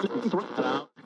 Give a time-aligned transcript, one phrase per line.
[0.00, 0.97] Spent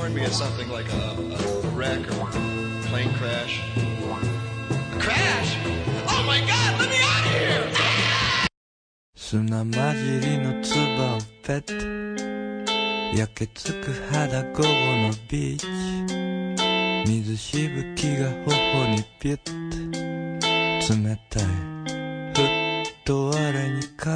[0.00, 3.60] warned me of something like a, a wreck or a plane crash.
[3.76, 5.50] A crash?
[6.08, 7.64] Oh my god, let me out of here!
[7.74, 8.46] Ah!
[9.14, 11.74] 砂混じりの唾をペット
[13.16, 15.66] 焼けつく肌午後のビーチ
[17.06, 19.52] 水しぶきが頬にピュッと
[20.94, 21.44] 冷たい
[22.34, 22.42] ふ
[22.88, 24.08] っと我に帰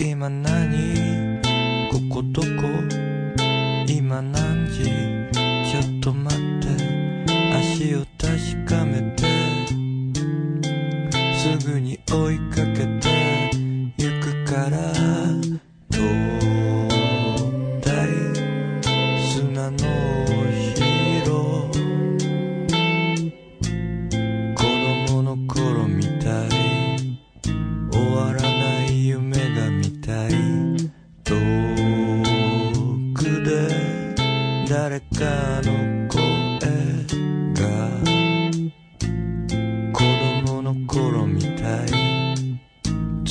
[0.00, 1.40] る今何
[1.90, 2.48] ここどこ
[3.86, 5.09] 今何時
[6.00, 6.68] 止まって
[7.54, 9.24] 足を確かめて
[11.36, 13.50] すぐに追いかけて
[13.98, 15.19] ゆくから。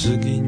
[0.09, 0.38] again.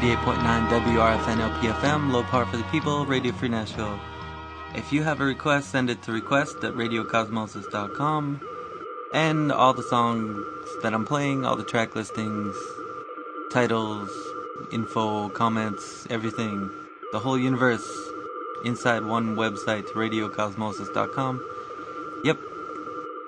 [0.00, 4.00] 98.9 WRFN LPFM, Low Power for the People, Radio Free Nashville.
[4.74, 8.40] If you have a request, send it to request at radiocosmosis.com.
[9.12, 10.42] And all the songs
[10.82, 12.56] that I'm playing, all the track listings,
[13.52, 14.08] titles,
[14.72, 16.70] info, comments, everything,
[17.12, 17.86] the whole universe
[18.64, 21.44] inside one website, radiocosmosis.com.
[22.24, 22.38] Yep.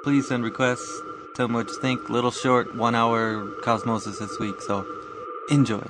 [0.04, 1.02] Please send requests.
[1.34, 2.08] Tell me what you think.
[2.08, 4.86] Little short, one hour Cosmosis this week, so
[5.50, 5.82] enjoy.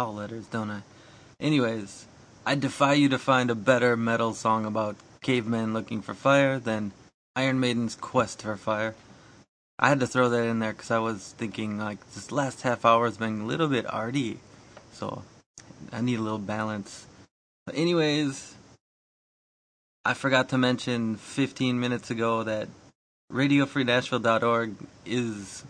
[0.00, 0.80] Call letters, don't I?
[1.38, 2.06] Anyways,
[2.46, 6.92] I defy you to find a better metal song about cavemen looking for fire than
[7.36, 8.94] Iron Maiden's Quest for Fire.
[9.78, 12.86] I had to throw that in there because I was thinking like this last half
[12.86, 14.38] hour has been a little bit arty,
[14.94, 15.22] so
[15.92, 17.06] I need a little balance.
[17.66, 18.54] But anyways,
[20.06, 22.68] I forgot to mention 15 minutes ago that
[23.30, 25.62] RadioFreeNashville.org is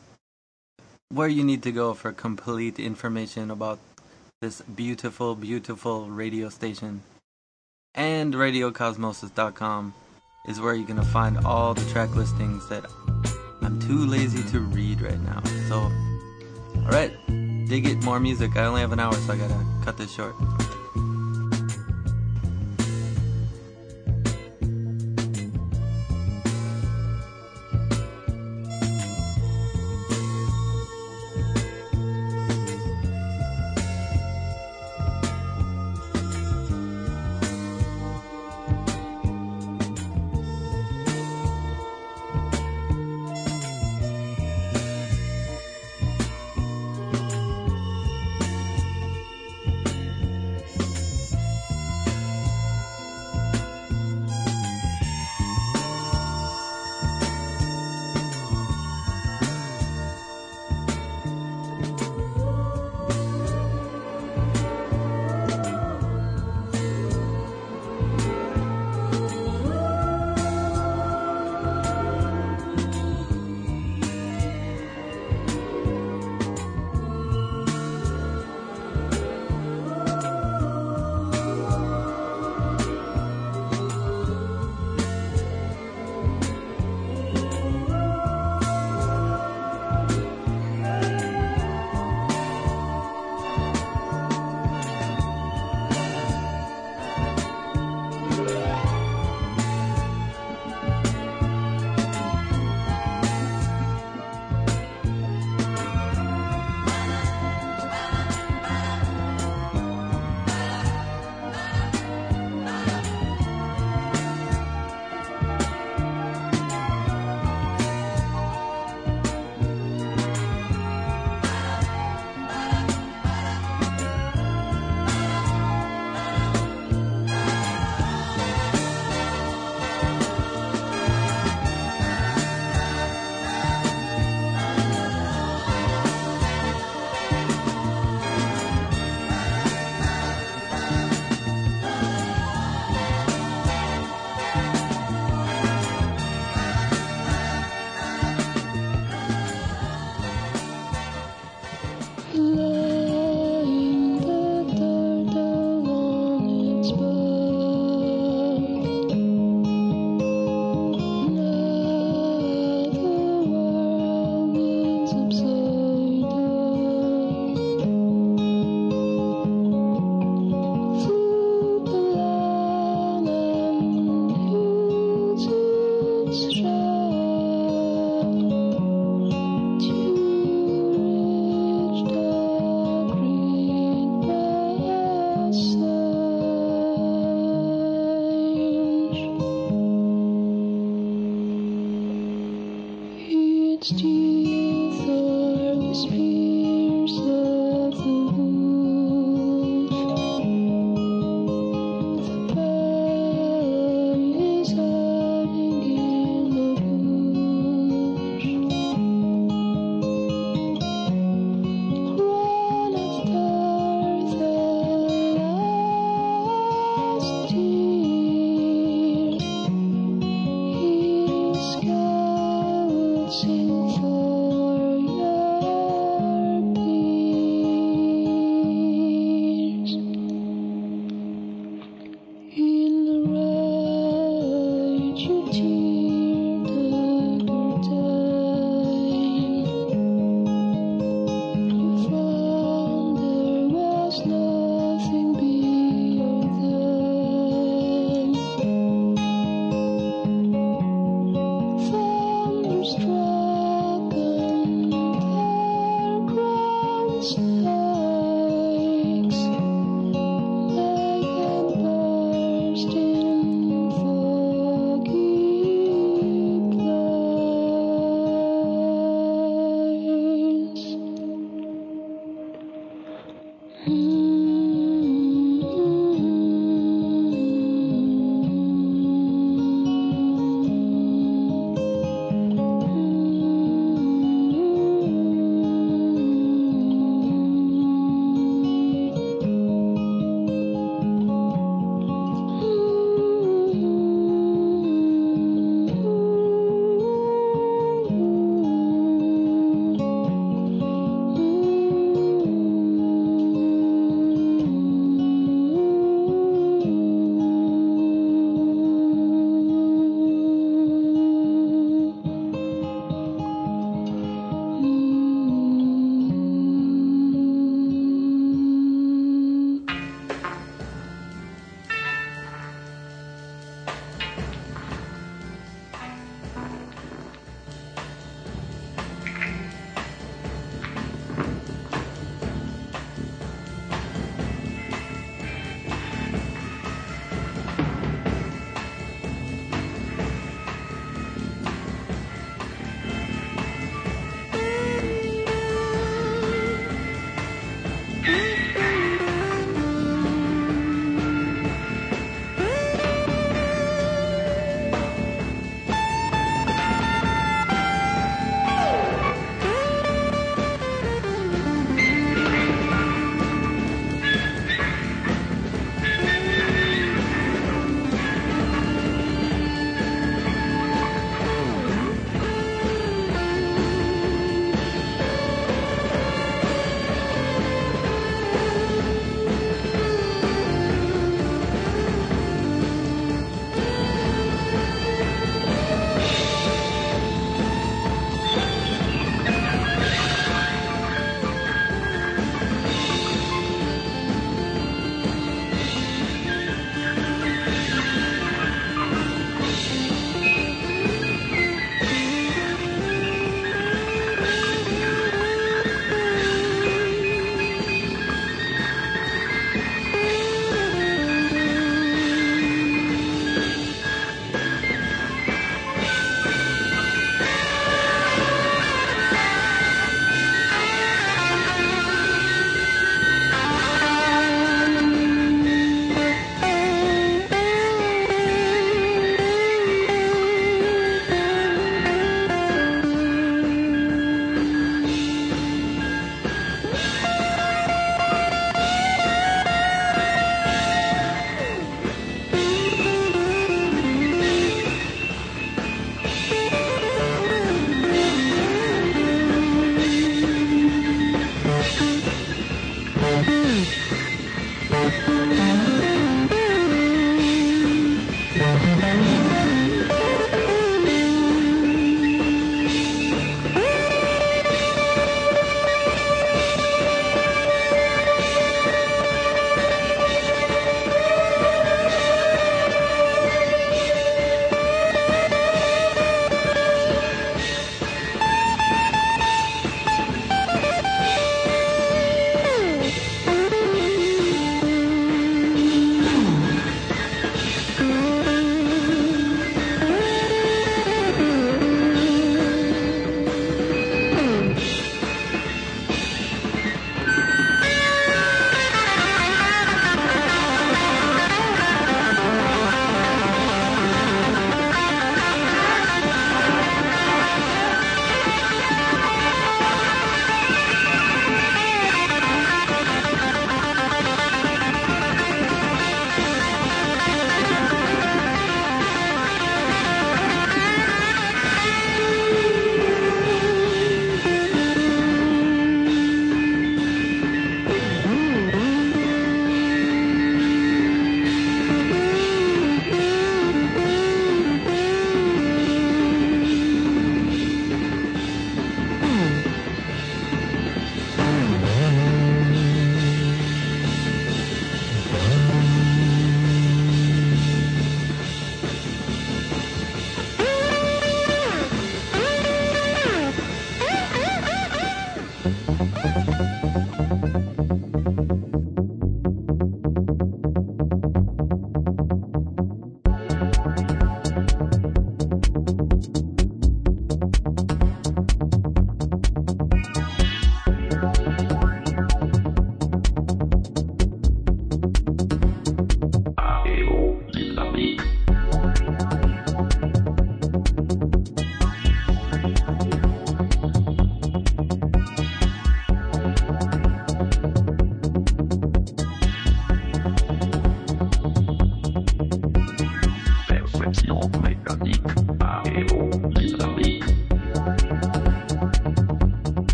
[1.09, 3.81] where you need to go for complete information about
[4.41, 7.03] this beautiful, beautiful radio station.
[7.95, 9.93] And RadioCosmosis.com
[10.49, 12.87] is where you're going to find all the track listings that
[13.61, 15.43] I'm too lazy to read right now.
[15.69, 15.93] So,
[16.87, 17.13] alright,
[17.69, 18.57] dig it, more music.
[18.57, 20.35] I only have an hour, so I gotta cut this short.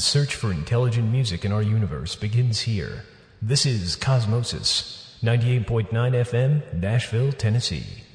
[0.00, 3.04] Search for intelligent music in our universe begins here.
[3.42, 8.05] This is Cosmosis, 98.9 FM, Nashville, Tennessee.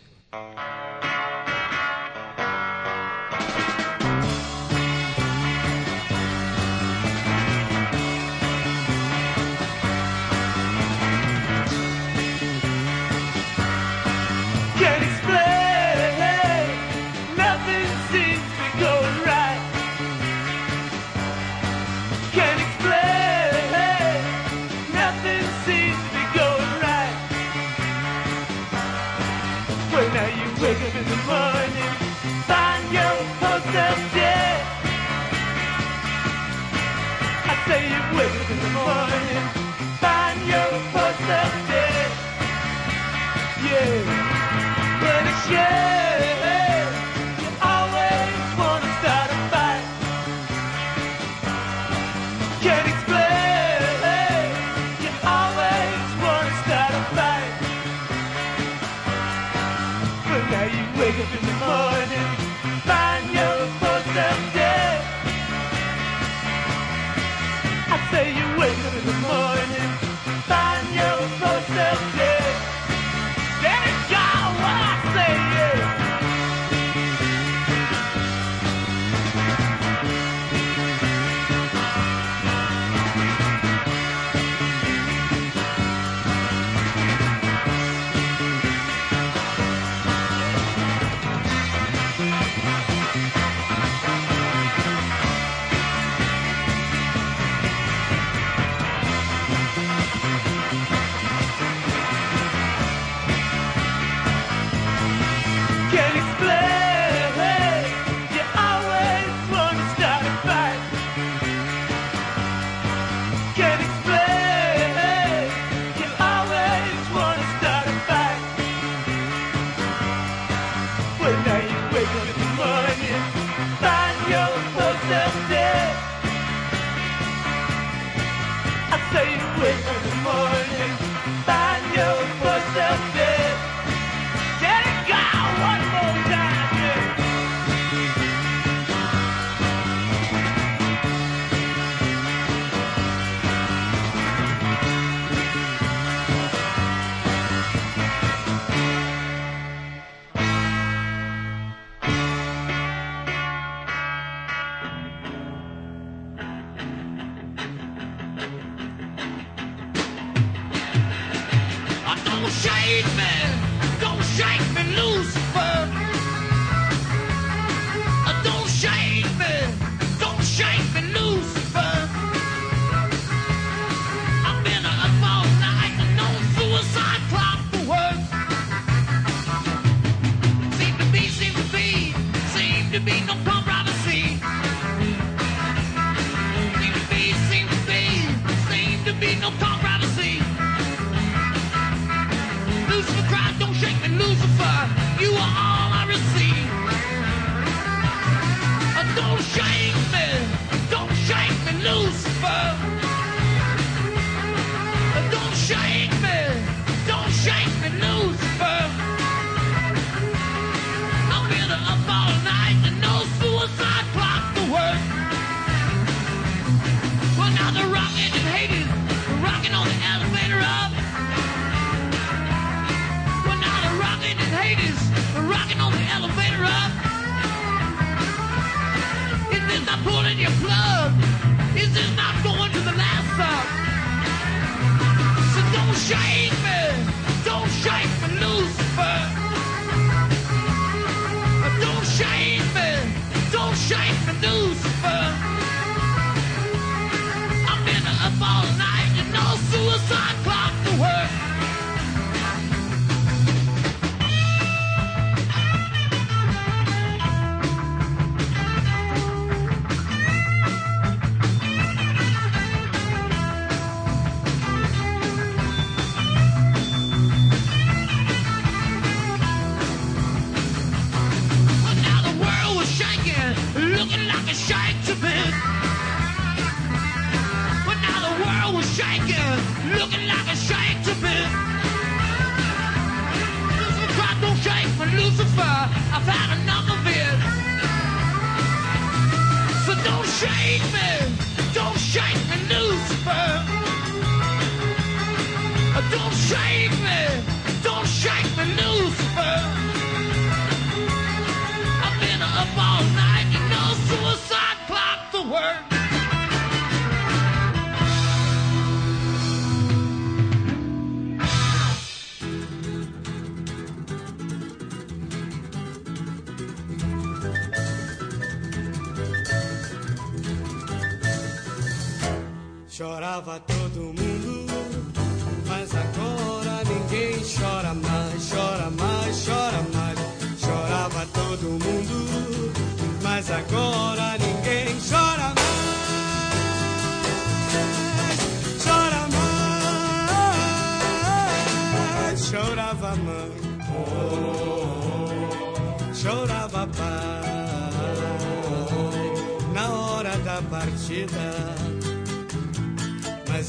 [249.58, 250.61] suicide clock.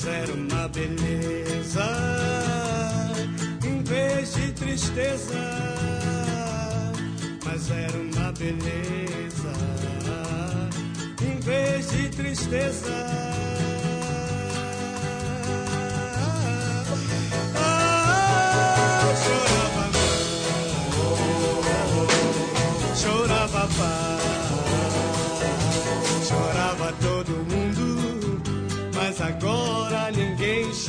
[0.02, 1.86] Mas era uma beleza,
[3.64, 5.38] em vez de tristeza,
[7.44, 9.52] mas era uma beleza,
[11.22, 13.51] em vez de tristeza.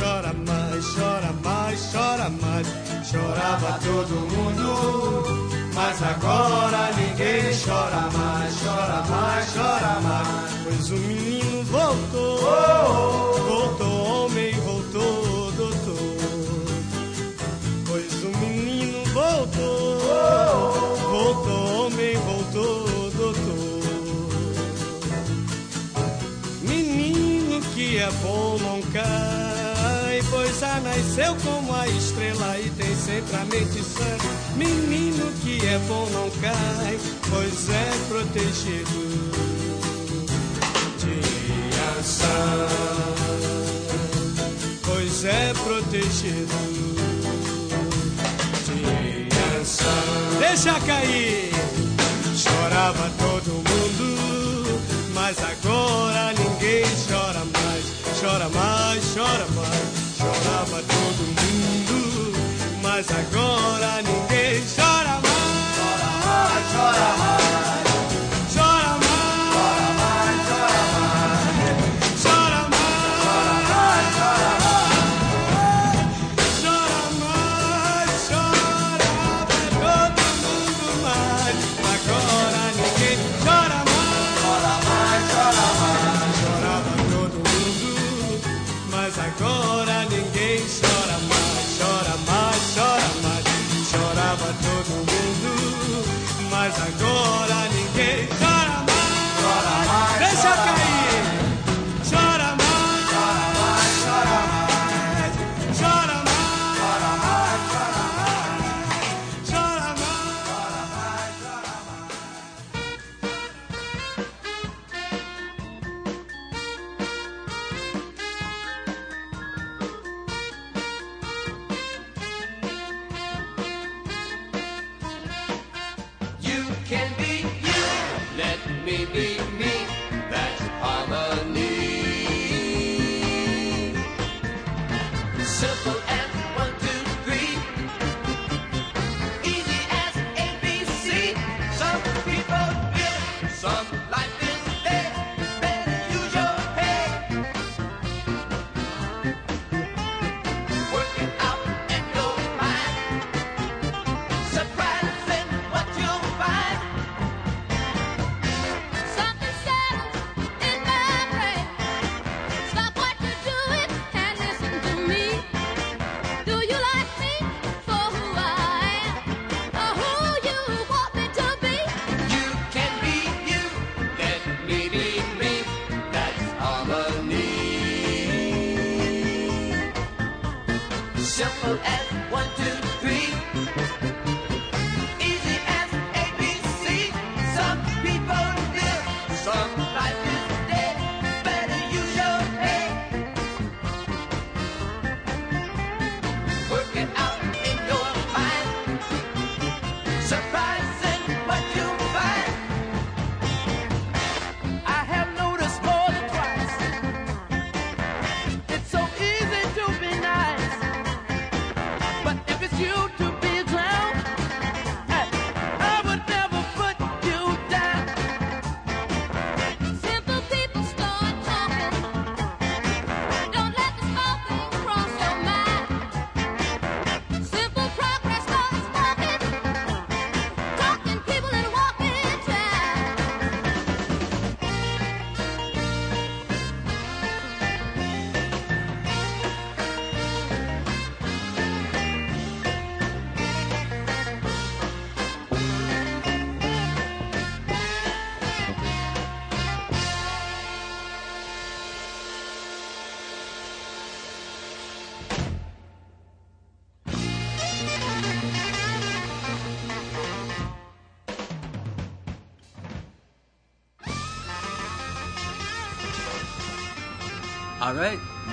[0.03, 2.67] chora mais, chora mais, chora mais.
[3.09, 10.53] Chorava todo mundo, mas agora ninguém chora mais, chora mais, chora mais.
[10.63, 13.43] Pois o menino voltou, oh, oh.
[13.49, 15.95] voltou homem, voltou doutor.
[17.87, 23.83] Pois o menino voltou, oh, voltou homem, voltou doutor.
[26.61, 29.42] Menino que é bom não cai
[30.59, 34.03] já nasceu como a estrela e tem sempre a mente sã.
[34.55, 36.99] Menino que é bom não cai,
[37.29, 39.31] pois é protegido
[40.99, 42.67] de ação,
[44.83, 46.93] pois é protegido
[48.65, 50.39] de ação.
[50.39, 51.51] Deixa cair,
[52.35, 53.02] chorava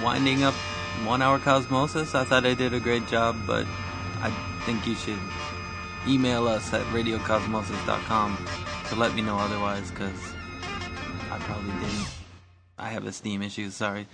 [0.03, 0.55] winding up
[1.05, 2.15] one hour Cosmosis.
[2.15, 3.67] I thought I did a great job, but
[4.21, 4.31] I
[4.65, 5.19] think you should
[6.07, 8.47] email us at radiocosmosis.com
[8.89, 10.33] to let me know otherwise because
[11.31, 12.09] I probably didn't.
[12.79, 14.07] I have a Steam issue, sorry.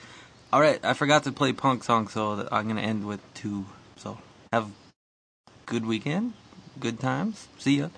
[0.52, 3.66] Alright, I forgot to play punk song, so I'm going to end with two.
[3.96, 4.18] So
[4.52, 4.70] have
[5.66, 6.34] good weekend,
[6.78, 7.48] good times.
[7.58, 7.88] See ya.